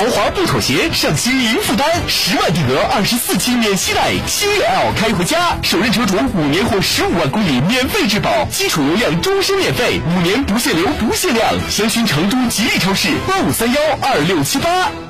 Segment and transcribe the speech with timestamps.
[0.00, 11.46] 豪华不妥协，上新零负担，十万定额，二十四期免息贷，星越 L 开回家，首任车主五年或十五万公里免费质保，基础流量终身免费，五年不限流不限量。
[11.68, 15.09] 详询成都吉利超市八五三幺二六七八。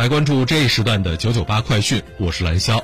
[0.00, 2.82] 来关注这一时段的九九八快讯，我是蓝霄。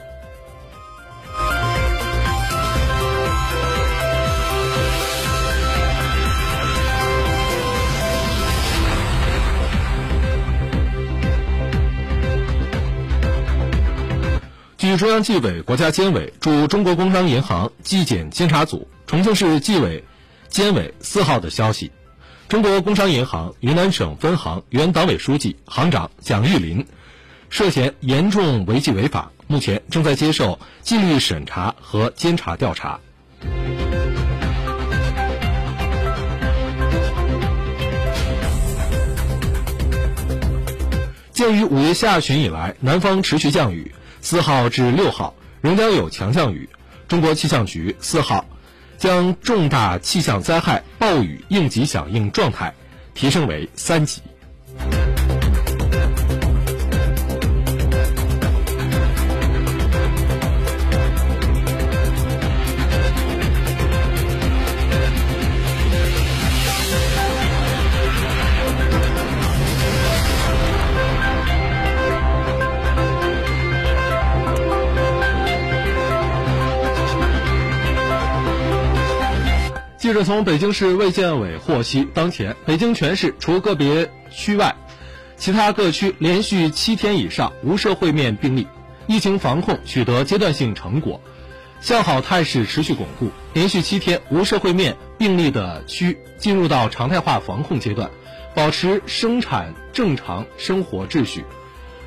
[14.77, 20.05] 据中央纪委国家监委驻中国工商银行纪检监察组、重庆市纪委
[20.49, 21.91] 监委四号的消息，
[22.47, 26.87] 中国工商银行云南省分行原党委书记、行长蒋玉林。
[27.49, 33.01] 涉嫌严重违纪违法，目前正在接受纪律审查和监察调查。
[41.33, 46.69] 鉴于五月下旬以来南方持续降雨，四号至六号仍将有强降雨，
[47.09, 48.47] 中国气象局四号
[48.97, 52.75] 将重大气象灾害暴雨应急响应状态
[53.15, 54.23] 提升为三级。
[80.07, 84.77] 记者从北京市卫健委获悉，当前北京全市除个别区外，
[85.37, 88.69] 其他各区连续七天以上无社会面病例，
[89.09, 91.21] 疫情防控取得阶段性成果，
[91.81, 93.33] 向好态势持续巩固。
[93.53, 98.09] 连续七天无社会面病例的区进入到常态化防控阶段，
[98.55, 101.45] 保持生产正常生活秩序。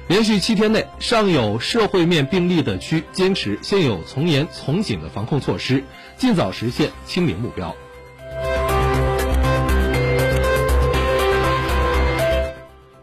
[0.07, 5.83] 连续七天内尚有社会面病例的区，坚持现有从严从紧的防控措施，
[6.15, 7.75] 尽早实现清零目标。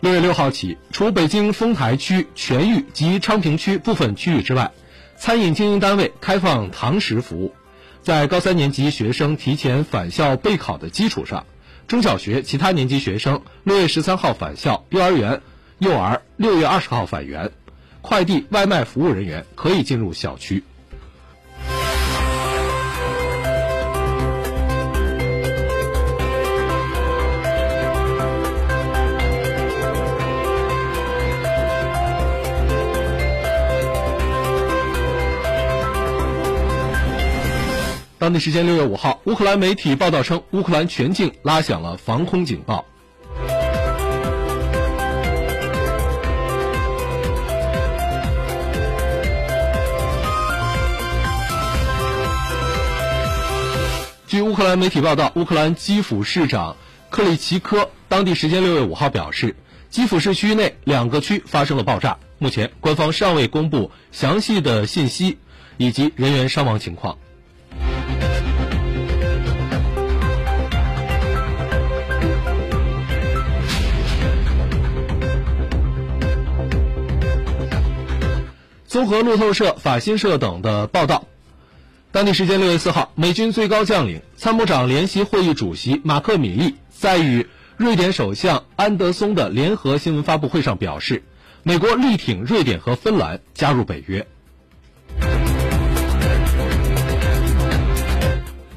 [0.07, 4.71] 六月六号起，除北京丰台区全域及昌平区部分区域之外，
[5.17, 7.57] 餐饮经营单位开放堂食服务。
[8.03, 11.45] 在高三年级学生提前返校备考的基础上，
[11.89, 15.41] 中小学其他年级学生六月十三号返校，幼儿园、
[15.81, 17.51] 幼儿六月二十号返园，
[18.01, 20.63] 快递、外卖服务人员可以进入小区。
[38.27, 42.85] 当地时间六月五号，乌克兰媒体报道称，乌克兰全境拉响了防空警报。
[54.27, 56.77] 据乌克兰媒体报道，乌克兰基辅市长
[57.11, 59.55] 克里奇科当地时间六月五号表示，
[59.89, 65.39] 基辅市区内两个区发生了爆炸，目前官方尚未公布详细的信息
[65.77, 67.19] 以及人员伤亡情况。
[78.97, 81.27] 综合路透社、法新社等的报道，
[82.13, 87.47] 当地时间六月四号，美军最高将领、参谋长联席会议主席马克·米利在与
[87.77, 91.25] 瑞典首相安德松的联合新闻发布会上表示，
[91.63, 94.27] 美国力挺瑞典和芬兰加入北约。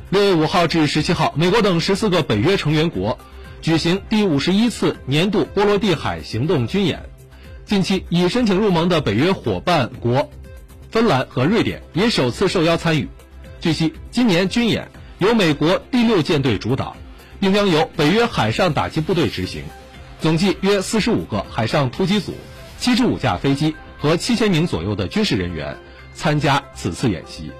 [0.09, 3.17] 六月五号至十七号，美国等十四个北约成员国
[3.61, 7.08] 举行第五十一次年度波罗的海行动军演。
[7.69, 10.31] 近期已申请入盟的北约伙伴国
[10.89, 13.07] 芬兰和瑞典也首次受邀参与。
[13.61, 14.89] 据悉，今年军演
[15.19, 16.97] 由美国第六舰队主导，
[17.39, 19.61] 并将由北约海上打击部队执行，
[20.19, 22.33] 总计约四十五个海上突击组、
[22.79, 25.77] 七十五架飞机和七千名左右的军事人员
[26.15, 27.51] 参加此次演习。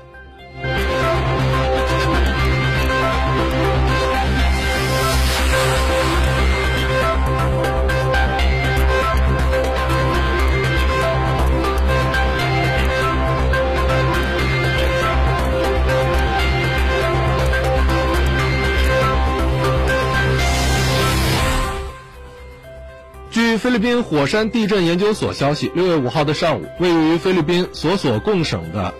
[23.59, 28.94] 菲律宾火山地震研究所消息，六月五号的上午，位于菲律宾索索贡省的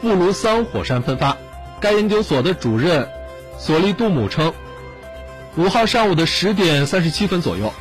[0.00, 1.36] 布卢桑火山喷发。
[1.80, 3.08] 该研究所的主任
[3.58, 4.54] 索利杜姆称，
[5.56, 7.72] 五号上午的十点三十七分左右，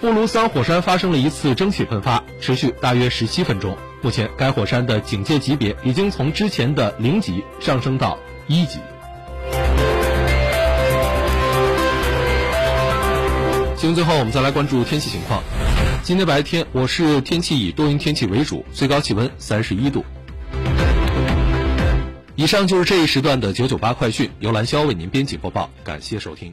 [0.00, 3.76] 布卢桑火山发生了一次蒸汽喷发，持续大约十七分钟。
[4.02, 8.80] 目前，该火山的警戒级别已经从之前的零级上升到一级。
[13.78, 15.40] 新闻最后，我们再来关注天气情况。
[16.02, 20.04] 今天白天，我市天气以多云天气为主，最高气温三十一度。
[22.34, 26.52] 以上就是这一时段的九九八快讯，由兰霄为您编辑播报，感谢收听。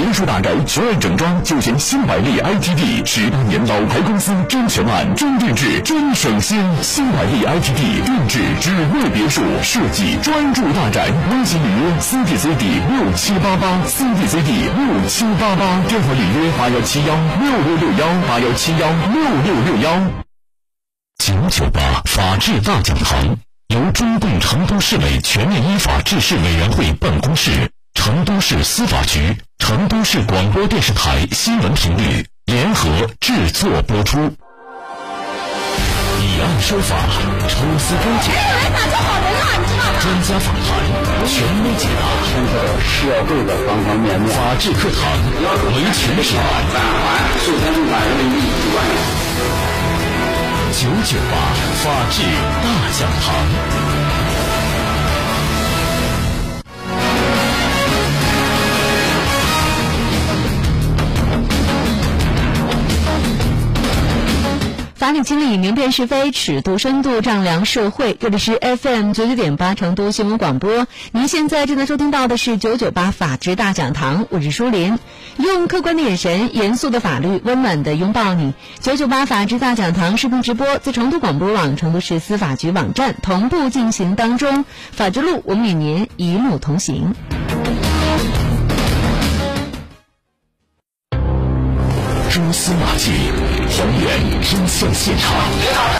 [0.00, 6.58] 别墅大宅，全案整装，就选新百利 ITD，十八年老牌公司，真全案、真定制、真省心。
[6.80, 11.10] 新百利 ITD 定制只为别墅设计，专注大宅。
[11.30, 20.00] 微信预约 CDCD 六七八八，CDCD 六七八八，电话预约八幺七幺六六六幺八幺七幺六六六幺。
[21.18, 23.36] 九九八法治大讲堂
[23.68, 29.36] 由中共成都市委全面依法治市委员会办公室、成都市司法局。
[29.70, 32.90] 成都市广播电视台新闻频率联合
[33.20, 34.18] 制作播出，
[36.18, 36.96] 以案说法，
[37.46, 38.34] 抽丝剥茧，
[40.00, 40.66] 专家访谈，
[41.24, 42.02] 权威解答，
[42.82, 44.28] 社会的方方面面。
[44.30, 44.98] 法治课堂，
[45.38, 46.42] 维权指南。
[46.72, 48.98] 返还受害人民币一万元。
[50.72, 51.32] 九九八
[51.84, 52.16] 法治
[52.60, 52.66] 大
[52.98, 53.38] 讲堂。
[65.00, 68.12] 法理清理，明辨是非，尺度深度丈量社会。
[68.20, 74.98] 这里是 FM 九九点八成都新闻广播，您现在正在收听到的是九九八法治大讲堂，我是舒林，
[75.38, 78.52] 用客观的眼神，严肃的法律，温暖的拥抱你。
[78.80, 87.14] 九九八法治大讲堂视频直播在成都广播网、成都市司法局网站同步进行当中，法治路，我们与您一路同行。
[92.40, 93.10] 蛛丝马迹，
[93.68, 95.90] 还原真相现场。